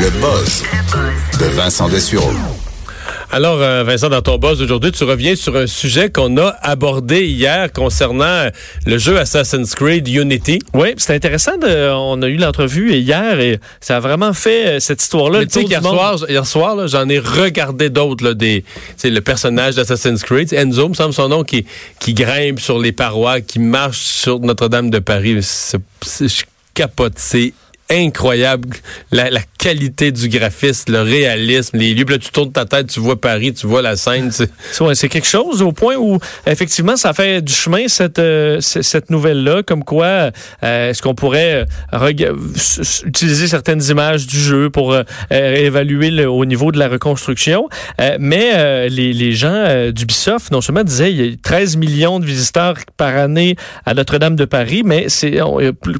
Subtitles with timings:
[0.00, 0.62] Le buzz
[1.38, 2.32] de Vincent Dessureau.
[3.30, 7.26] Alors, euh, Vincent, dans ton boss aujourd'hui, tu reviens sur un sujet qu'on a abordé
[7.26, 8.48] hier concernant
[8.86, 10.60] le jeu Assassin's Creed Unity.
[10.72, 11.58] Oui, c'est intéressant.
[11.58, 15.44] De, on a eu l'entrevue hier et ça a vraiment fait euh, cette histoire-là.
[15.44, 18.32] Tu sais hier soir, hier soir, j'en ai regardé d'autres.
[18.32, 18.64] Des,
[18.96, 21.66] c'est le personnage d'Assassin's Creed, Enzo, me semble son nom, qui,
[21.98, 25.36] qui grimpe sur les parois, qui marche sur Notre-Dame de Paris.
[25.42, 25.78] C'est,
[26.26, 27.14] je capote.
[27.16, 27.52] C'est
[27.90, 28.76] incroyable.
[29.10, 32.06] La, la, qualité du graphisme, le réalisme, les lieux.
[32.08, 34.30] Là, tu tournes ta tête, tu vois Paris, tu vois la scène.
[34.32, 39.62] C'est quelque chose au point où, effectivement, ça fait du chemin, cette, euh, cette nouvelle-là,
[39.62, 40.30] comme quoi
[40.62, 42.36] euh, est-ce qu'on pourrait euh,
[43.04, 44.96] utiliser certaines images du jeu pour
[45.30, 47.68] évaluer le, au niveau de la reconstruction.
[48.18, 52.76] mais les, les gens d'Ubisoft, non seulement disaient il y a 13 millions de visiteurs
[52.96, 55.38] par année à Notre-Dame de Paris, mais c'est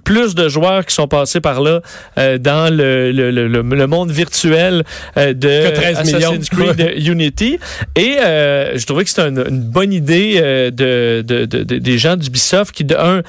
[0.05, 1.80] plus de joueurs qui sont passés par là
[2.19, 4.85] euh, dans le, le, le, le, monde virtuel
[5.17, 5.49] euh, de
[5.97, 7.59] Assassin's Creed Unity.
[7.97, 11.99] Et euh, je trouvais que c'était une, une, bonne idée euh, de, de, de, des
[11.99, 13.23] gens d'Ubisoft qui, de un,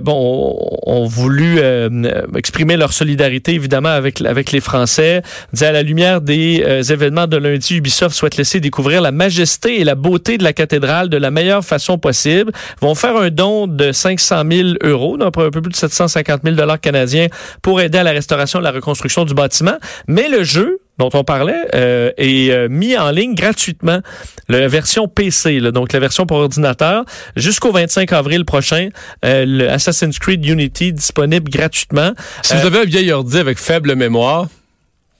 [0.00, 0.56] bon,
[0.86, 1.60] ont, voulu
[2.36, 5.22] exprimer leur solidarité, évidemment, avec, avec les Français.
[5.60, 9.94] à la lumière des événements de lundi, Ubisoft souhaite laisser découvrir la majesté et la
[9.94, 12.52] beauté de la cathédrale de la meilleure façon possible.
[12.80, 16.42] Ils vont faire un don de 500 000 euros, donc un peu plus de 750
[16.44, 17.26] 000 dollars canadiens
[17.62, 19.76] pour aider à la restauration et la reconstruction du bâtiment.
[20.08, 24.00] Mais le jeu, dont on parlait euh, est euh, mis en ligne gratuitement,
[24.48, 27.04] la version PC, là, donc la version pour ordinateur,
[27.36, 28.88] jusqu'au 25 avril prochain,
[29.24, 32.12] euh, le Assassin's Creed Unity disponible gratuitement.
[32.42, 34.46] Si vous avez un vieil ordi avec faible mémoire,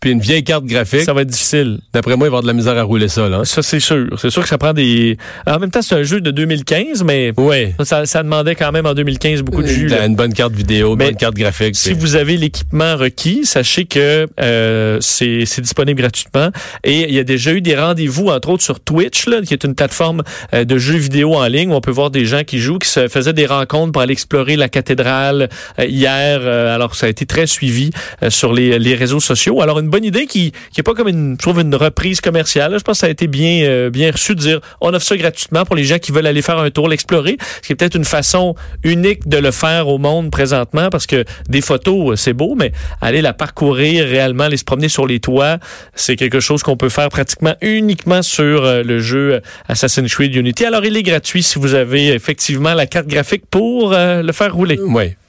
[0.04, 1.00] puis une vieille carte graphique.
[1.00, 1.78] Ça va être difficile.
[1.94, 3.26] D'après moi, il va y avoir de la misère à rouler ça.
[3.26, 3.46] Là.
[3.46, 4.06] Ça, c'est sûr.
[4.18, 5.16] C'est sûr que ça prend des...
[5.46, 7.74] En même temps, c'est un jeu de 2015, mais ouais.
[7.84, 9.90] ça, ça demandait quand même en 2015 beaucoup de jus.
[9.90, 11.74] Une, bonne carte vidéo, une bonne carte graphique.
[11.74, 16.50] Si vous avez l'équipement requis, sachez que euh, c'est disponible gratuitement.
[16.84, 19.64] Et il y a déjà eu des rendez-vous, entre autres sur Twitch, là, qui est
[19.64, 20.22] une plateforme
[20.52, 22.90] euh, de jeux vidéo en ligne où on peut voir des gens qui jouent, qui
[22.90, 25.48] se faisaient des rencontres pour aller explorer la cathédrale
[25.78, 26.40] euh, hier.
[26.42, 27.88] Euh, alors, ça a été très suivi
[28.28, 29.62] sur les, les réseaux sociaux.
[29.62, 32.74] Alors, une bonne idée qui qui est pas comme une, je trouve une reprise commerciale.
[32.76, 35.16] Je pense que ça a été bien, euh, bien reçu de dire on offre ça
[35.16, 37.36] gratuitement pour les gens qui veulent aller faire un tour, l'explorer.
[37.62, 41.24] Ce qui est peut-être une façon unique de le faire au monde présentement parce que
[41.48, 45.20] des photos, euh, c'est beau, mais aller la parcourir réellement, aller se promener sur les
[45.20, 45.58] toits,
[45.94, 50.64] c'est quelque chose qu'on peut faire pratiquement uniquement sur euh, le jeu Assassin's Creed Unity.
[50.64, 54.76] Alors, il est gratuit si vous avez effectivement la carte graphique pour le faire rouler.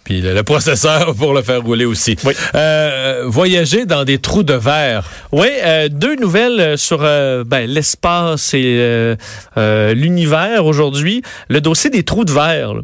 [0.05, 2.15] Puis le, processeur pour le faire rouler aussi.
[2.23, 2.33] Oui.
[2.53, 5.09] Euh, voyager dans des trous de verre.
[5.31, 9.15] Oui, euh, deux nouvelles sur euh, ben, l'espace et
[9.57, 11.23] l'univers aujourd'hui.
[11.49, 12.75] Le dossier des trous de verre.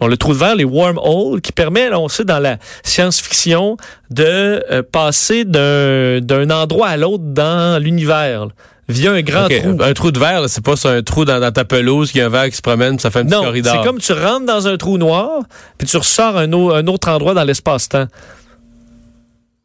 [0.00, 3.76] Bon, le trou de verre, les wormholes, qui permet, on sait, dans la science-fiction,
[4.10, 8.48] de passer d'un endroit à l'autre dans l'univers
[8.88, 9.78] via un grand trou.
[9.80, 12.50] Un trou de verre, c'est pas un trou dans, ta pelouse qui a un verre
[12.50, 13.74] qui se promène, ça fait un petit non, corridor.
[13.76, 15.42] C'est comme tu rentres dans un trou noir,
[15.76, 18.06] puis tu ressors un, un autre endroit dans l'espace-temps.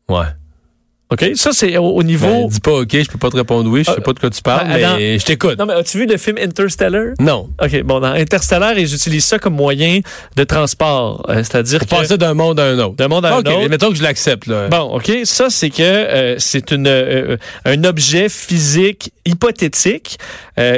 [0.10, 0.28] Ouais.
[1.12, 1.32] OK?
[1.36, 2.28] Ça, c'est au, niveau.
[2.28, 4.20] Ben, dis pas OK, je peux pas te répondre oui, je sais euh, pas de
[4.20, 5.60] quoi tu parles, mais je t'écoute.
[5.60, 7.14] Non, mais as-tu vu le film Interstellar?
[7.20, 7.50] Non.
[7.62, 10.00] OK, bon, dans Interstellar, ils utilisent ça comme moyen
[10.36, 11.26] de transport.
[11.30, 11.86] Euh, c'est-à-dire que.
[11.86, 12.96] passer d'un monde à un autre.
[12.96, 13.70] D'un monde à un autre.
[13.70, 14.70] mettons que je l'accepte, là.
[14.70, 15.12] Bon, OK.
[15.26, 20.18] Ça, c'est que euh, c'est une un objet physique hypothétique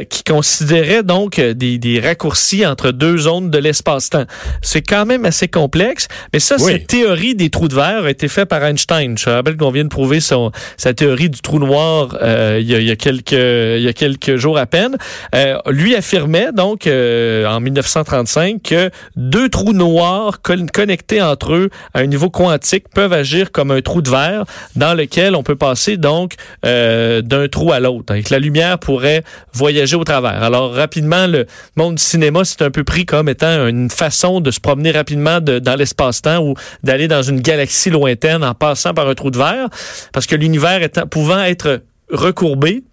[0.10, 4.26] qui considérait donc des, des raccourcis entre deux zones de l'espace-temps.
[4.62, 8.28] C'est quand même assez complexe, mais ça, cette théorie des trous de verre a été
[8.28, 9.18] faite par Einstein.
[9.18, 12.76] Je rappelle qu'on vient de prouver son, sa théorie du trou noir euh, il, y
[12.76, 14.98] a, il, y a, quelques, il y a quelques jours à peine.
[15.34, 22.00] Euh, lui affirmait donc euh, en 1935 que deux trous noirs connectés entre eux à
[22.00, 24.46] un niveau quantique peuvent agir comme un trou de verre
[24.76, 26.34] dans lequel on peut passer donc
[26.64, 28.12] d'un trou à l'autre.
[28.12, 29.24] Avec la lumière pourrait
[29.66, 30.44] voyager au travers.
[30.44, 34.52] Alors rapidement, le monde du cinéma c'est un peu pris comme étant une façon de
[34.52, 36.54] se promener rapidement de, dans l'espace-temps ou
[36.84, 39.70] d'aller dans une galaxie lointaine en passant par un trou de verre
[40.14, 41.82] parce que l'univers pouvant être
[42.12, 42.84] recourbé,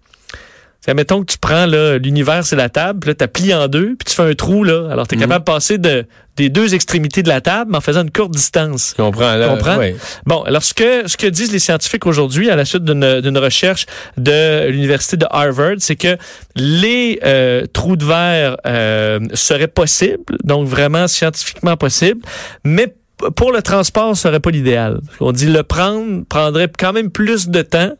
[0.85, 3.69] C'est, mettons que tu prends là, l'univers, c'est la table, puis là, tu plié en
[3.69, 4.89] deux, puis tu fais un trou, là.
[4.91, 5.21] Alors, tu es Mhm.
[5.23, 8.31] capable de passer de, des deux extrémités de la table, mais en faisant une courte
[8.31, 8.93] distance.
[8.97, 9.33] Je comprends.
[9.35, 9.77] Là, Comprends?
[9.77, 9.95] ouais.
[10.25, 13.37] Bon, alors ce que, ce que disent les scientifiques aujourd'hui, à la suite d'une d'une
[13.37, 13.85] recherche
[14.17, 16.17] de l'Université de Harvard, c'est que
[16.55, 22.19] les euh, trous de verre euh, seraient possibles, donc vraiment scientifiquement possibles,
[22.65, 22.93] mais
[23.37, 24.99] pour le transport, ce serait pas l'idéal.
[25.21, 27.93] On dit le prendre prendrait quand même plus de temps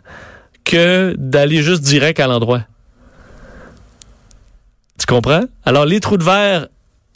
[0.65, 2.63] que d'aller juste direct à l'endroit.
[5.05, 5.43] Tu comprends?
[5.65, 6.67] Alors, les trous de verre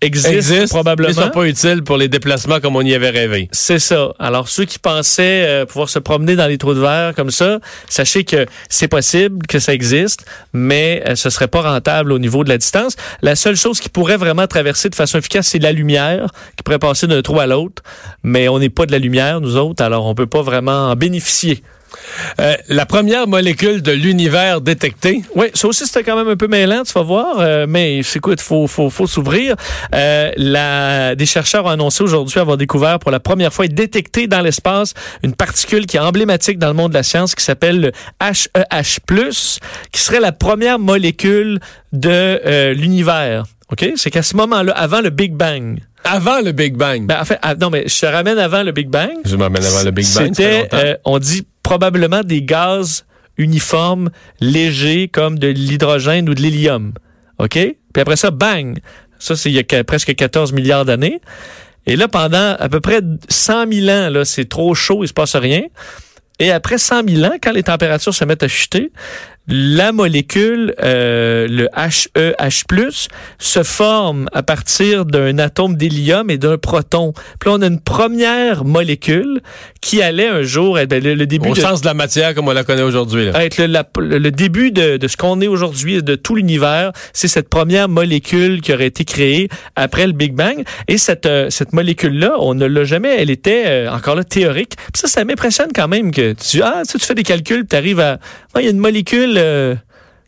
[0.01, 1.07] existent, Existe, probablement.
[1.07, 3.47] mais sont pas utiles pour les déplacements comme on y avait rêvé.
[3.53, 4.09] C'est ça.
[4.19, 7.59] Alors, ceux qui pensaient euh, pouvoir se promener dans les trous de verre comme ça,
[7.87, 12.43] sachez que c'est possible, que ça existe, mais euh, ce serait pas rentable au niveau
[12.43, 12.97] de la distance.
[13.21, 16.79] La seule chose qui pourrait vraiment traverser de façon efficace, c'est la lumière, qui pourrait
[16.79, 17.83] passer d'un trou à l'autre.
[18.21, 20.95] Mais on n'est pas de la lumière, nous autres, alors on peut pas vraiment en
[20.97, 21.63] bénéficier.
[22.39, 26.47] Euh, la première molécule de l'univers détectée, Oui, ça aussi c'était quand même un peu
[26.47, 29.55] mêlant, tu vas voir, euh, mais écoute, faut faut faut s'ouvrir.
[29.93, 34.41] Euh, des chercheurs ont annoncé aujourd'hui avoir découvert pour la première fois et détecté dans
[34.41, 34.93] l'espace
[35.23, 37.91] une particule qui est emblématique dans le monde de la science qui s'appelle le
[38.21, 39.59] HEH+,
[39.91, 41.59] qui serait la première molécule
[41.93, 43.45] de euh, l'univers.
[43.71, 45.79] OK, c'est qu'à ce moment-là, avant le Big Bang.
[46.07, 47.05] Avant le Big Bang.
[47.05, 49.09] Ben, en fait, ah, non, mais je te ramène avant le Big Bang.
[49.25, 50.27] je m'emmène avant le Big Bang.
[50.27, 53.05] C'était, euh, on dit probablement des gaz
[53.37, 54.09] uniformes,
[54.39, 56.93] légers, comme de l'hydrogène ou de l'hélium.
[57.39, 57.51] OK?
[57.53, 58.77] Puis après ça, bang!
[59.19, 61.19] Ça, c'est il y a que- presque 14 milliards d'années.
[61.85, 65.13] Et là, pendant à peu près 100 000 ans, là, c'est trop chaud, il se
[65.13, 65.61] passe rien.
[66.39, 68.91] Et après 100 000 ans, quand les températures se mettent à chuter,
[69.47, 73.07] la molécule, euh, le HEH+,
[73.39, 77.13] se forme à partir d'un atome d'hélium et d'un proton.
[77.39, 79.41] Puis là, on a une première molécule
[79.81, 82.35] qui allait un jour être ben, le, le début Au de, sens de la matière
[82.35, 83.27] comme on la connaît aujourd'hui.
[83.33, 86.91] être le, la- le- début de, de ce qu'on est aujourd'hui, de tout l'univers.
[87.13, 90.63] C'est cette première molécule qui aurait été créée après le Big Bang.
[90.89, 94.73] Et cette, euh, cette molécule-là, on ne l'a jamais, elle était euh, encore là théorique.
[94.93, 97.75] Puis ça, ça m'impressionne quand même que tu, ah, tu, tu fais des calculs, tu
[97.75, 98.19] arrives à,
[98.53, 99.36] Ah, il y a une molécule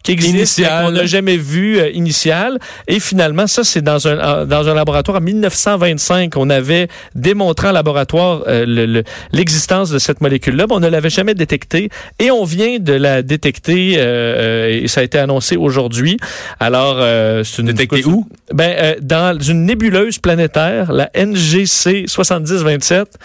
[0.02, 2.58] qui existe, qu'on n'a jamais vue euh, initiale.
[2.88, 6.38] Et finalement, ça, c'est dans un, euh, dans un laboratoire en 1925.
[6.38, 9.04] On avait démontré en laboratoire euh, le- le-
[9.34, 11.90] l'existence de cette molécule-là, mais on ne l'avait jamais détectée.
[12.18, 16.16] Et on vient de la détecter, euh, et ça a été annoncé aujourd'hui.
[16.62, 16.96] Alors,
[17.44, 18.26] c'est une Détecté où?
[18.54, 23.18] Ben, dans une nébuleuse planétaire, la NGC 7027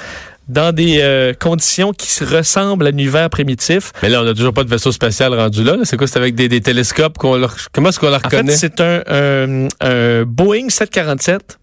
[0.49, 3.93] dans des euh, conditions qui se ressemblent à l'univers primitif.
[4.03, 5.77] Mais là, on n'a toujours pas de vaisseau spatial rendu là.
[5.77, 5.85] là.
[5.85, 6.07] C'est quoi?
[6.07, 7.57] C'est avec des, des télescopes qu'on leur...
[7.73, 8.57] Comment est-ce qu'on la En fait, reconnaît?
[8.57, 11.59] c'est un, un, un Boeing 747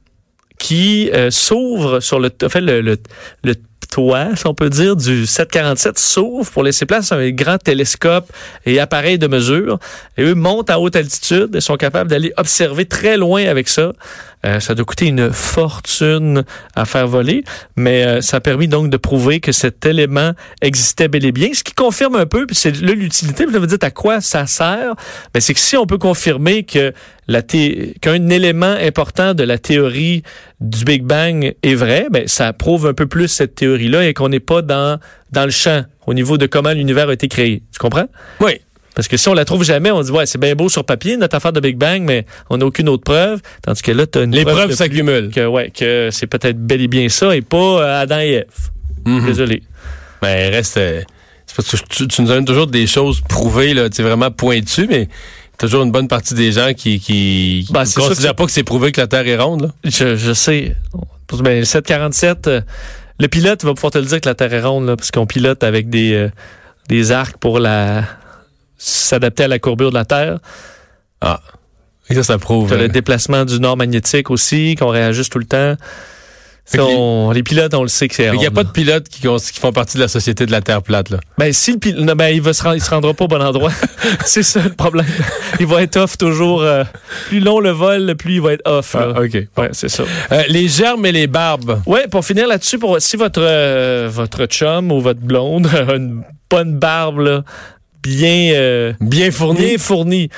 [0.60, 2.98] qui euh, s'ouvre sur le, en fait, le, le,
[3.44, 3.56] le
[3.90, 8.32] toit, si on peut dire, du 747 s'ouvre pour laisser place à un grand télescope
[8.66, 9.80] et appareil de mesure.
[10.18, 13.92] Et eux montent à haute altitude et sont capables d'aller observer très loin avec ça.
[14.46, 16.44] Euh, ça doit coûter une fortune
[16.76, 17.44] à faire voler,
[17.76, 21.50] mais euh, ça a permis donc de prouver que cet élément existait bel et bien,
[21.54, 23.46] ce qui confirme un peu, puis c'est là l'utilité.
[23.46, 24.96] Vous me dites à quoi ça sert
[25.34, 26.94] Ben c'est que si on peut confirmer que
[28.02, 30.24] qu'un élément important de la théorie
[30.60, 34.28] du Big Bang est vrai, ben ça prouve un peu plus cette théorie-là et qu'on
[34.28, 35.00] n'est pas dans
[35.32, 37.64] dans le champ au niveau de comment l'univers a été créé.
[37.72, 38.08] Tu comprends?
[38.42, 38.60] Oui.
[39.02, 41.18] Parce que si on la trouve jamais, on dit ouais, c'est bien beau sur papier
[41.18, 43.42] notre affaire de Big Bang, mais on n'a aucune autre preuve.
[43.64, 45.32] Tandis que là, tu as une Les preuve preuves s'accumulent.
[45.32, 48.46] que ouais, que c'est peut-être bel et bien ça et pas euh, Adam et Ève.
[49.08, 49.26] Mhm.
[49.26, 49.64] Désolé.
[50.22, 50.78] Mais reste.
[50.78, 51.02] euh,
[51.48, 54.30] c'est parce que tu, tu nous donnes toujours des choses prouvées, là, tu sais, vraiment
[54.30, 55.10] pointues, mais
[55.58, 59.02] toujours une bonne partie des gens qui qui, Ben, considèrent pas que c'est prouvé que
[59.02, 59.64] la Terre est ronde.
[59.64, 59.70] Là.
[59.84, 60.76] Je, je sais.
[61.42, 62.62] Ben, le 747, euh,
[63.20, 65.26] le pilote va pouvoir te le dire que la Terre est ronde, là, parce qu'on
[65.26, 66.30] pilote avec des, euh,
[66.88, 68.04] des arcs pour la
[68.82, 70.40] s'adapter à la courbure de la Terre.
[71.22, 71.40] Ah.
[72.10, 72.70] Et ça, ça prouve.
[72.70, 75.76] T'as euh, le déplacement du nord magnétique aussi, qu'on réajuste tout le temps.
[76.78, 79.28] On- les pilotes, on le sait que c'est Il n'y a pas de pilotes qui,
[79.60, 81.10] font partie de la société de la Terre plate.
[81.10, 81.20] Là.
[81.38, 83.72] Ben, si le ben, il va se rendre, il se rendra pas au bon endroit.
[84.26, 85.06] c'est ça le problème.
[85.60, 86.62] Il va être off toujours.
[86.62, 86.84] euh,
[87.28, 88.94] plus long le vol, plus il va être off.
[88.94, 89.14] là.
[89.16, 89.34] Ah, OK.
[89.58, 90.04] Ouais, c'est ça.
[90.32, 91.82] Euh, les germes et les barbes.
[91.86, 96.24] Ouais, pour finir là-dessus, pour si votre euh, votre chum ou votre blonde a une
[96.50, 97.44] bonne barbe là,
[98.04, 99.60] bien euh, Bien fournis.
[99.68, 100.30] bien fournie.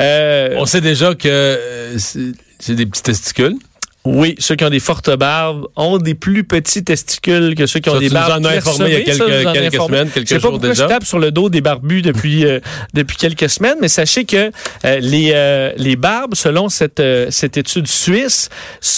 [0.00, 3.54] Euh, On sait déjà que euh, c'est des petits testicules.
[4.04, 7.90] oui, ceux qui ont des fortes barbes ont des plus petits testicules que ceux qui
[7.90, 9.44] ont Ça, des tu nous barbes en informé il y a clairsemées.
[9.44, 10.84] Ça, quelques- quelques semaines, quelques Je sais pas jours pourquoi déjà.
[10.84, 12.60] je tape sur le dos des barbus depuis euh,
[12.94, 14.50] depuis quelques semaines, mais sachez que
[14.84, 18.48] euh, les euh, les barbes, selon cette euh, cette étude suisse,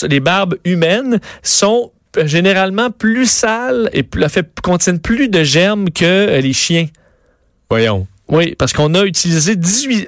[0.09, 1.91] les barbes humaines sont
[2.25, 6.87] généralement plus sales et plus, fait, contiennent plus de germes que les chiens.
[7.73, 8.07] Voyons.
[8.29, 10.07] Oui, parce qu'on a utilisé 18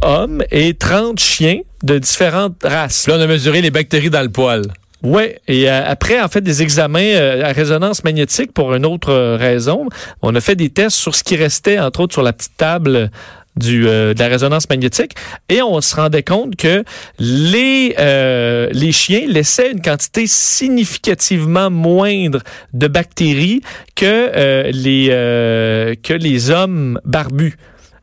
[0.00, 3.06] hommes et 30 chiens de différentes races.
[3.06, 4.62] Là, on a mesuré les bactéries dans le poil.
[5.02, 9.12] Oui, et euh, après, en fait, des examens euh, à résonance magnétique pour une autre
[9.12, 9.90] euh, raison,
[10.22, 13.10] on a fait des tests sur ce qui restait, entre autres, sur la petite table
[13.56, 15.12] du, euh, de la résonance magnétique,
[15.48, 16.84] et on se rendait compte que
[17.18, 22.40] les, euh, les chiens laissaient une quantité significativement moindre
[22.74, 23.62] de bactéries
[23.94, 27.56] que, euh, les, euh, que les hommes barbus.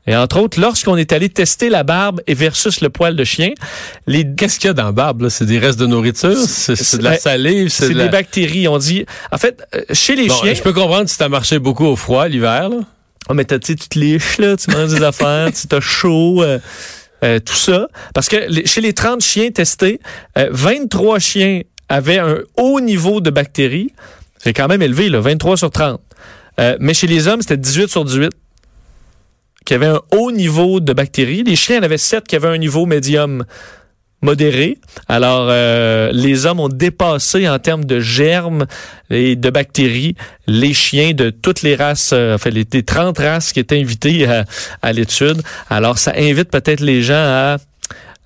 [0.05, 3.51] Et entre autres, lorsqu'on est allé tester la barbe et versus le poil de chien,
[4.05, 5.22] les Qu'est-ce qu'il y a dans la barbe?
[5.22, 5.29] là?
[5.29, 6.36] C'est des restes de nourriture?
[6.36, 7.69] C'est de la Ouais, salive?
[7.69, 8.07] c'est de des la...
[8.10, 8.67] bactéries.
[8.67, 11.57] On dit, en fait, euh, chez les Bon, chiens, je peux comprendre si t'as marché
[11.57, 12.69] beaucoup au froid l'hiver.
[13.30, 16.60] Oh, mais tu tu te liches, là, tu manges des affaires, tu t'as chaud, euh,
[17.24, 17.88] euh, tout ça.
[18.13, 20.00] Parce que chez les 30 chiens testés,
[20.38, 23.94] euh, 23 chiens avaient un haut niveau de bactéries.
[24.39, 26.01] C'est quand même élevé, là, 23 sur 30.
[26.60, 28.32] Euh, mais chez les hommes, c'était 18 sur 18
[29.65, 31.44] qui avaient un haut niveau de bactéries.
[31.44, 33.46] Les chiens, il y en avait 7 qui avaient un niveau médium
[34.24, 34.77] modéré.
[35.08, 38.65] Alors, euh, les hommes ont dépassé en termes de germes
[39.12, 40.15] et de bactéries
[40.48, 44.25] les chiens de toutes les races, euh, enfin, les, les 30 races qui étaient invitées
[44.25, 44.46] à,
[44.82, 45.42] à l'étude.
[45.70, 47.58] Alors, ça invite peut-être les gens à,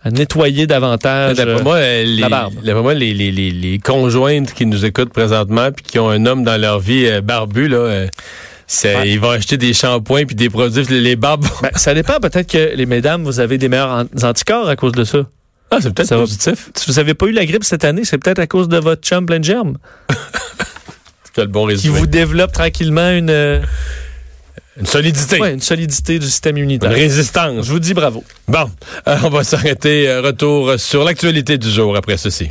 [0.10, 1.36] nettoyer davantage.
[1.36, 2.54] D'après euh, moi, euh, les, la barbe.
[2.64, 6.26] d'après moi, les, les, les, les conjointes qui nous écoutent présentement puis qui ont un
[6.26, 8.08] homme dans leur vie euh, barbu, là, euh,
[8.84, 9.10] Ouais.
[9.12, 10.84] ils vont acheter des shampoings puis des produits.
[10.90, 12.20] Les, barbes ben, ça dépend.
[12.20, 15.20] Peut-être que les mesdames, vous avez des meilleurs an- anticorps à cause de ça.
[15.72, 16.70] Ah, c'est peut-être positif.
[16.76, 19.02] Si vous n'avez pas eu la grippe cette année, c'est peut-être à cause de votre
[19.02, 19.78] chum plein de germes?
[21.36, 22.00] C'est le bon qui résumé.
[22.00, 23.62] vous développe tranquillement une, euh,
[24.80, 25.40] Une solidité.
[25.40, 26.90] ouais, une solidité du système Une immunitaire.
[26.90, 27.64] résistance.
[27.64, 28.24] Je vous dis bravo.
[28.48, 28.72] Bon,
[29.08, 30.10] euh, on va s'arrêter.
[30.10, 32.48] euh, Retour sur l'actualité du jour après ceci.